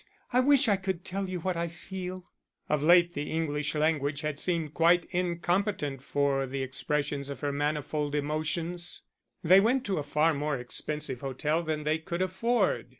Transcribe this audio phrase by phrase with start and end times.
[0.33, 2.25] I wish I could tell you what I feel."
[2.67, 8.15] Of late the English language had seemed quite incompetent for the expression of her manifold
[8.15, 9.03] emotions.
[9.43, 12.89] They went to a far more expensive hotel than they could afford.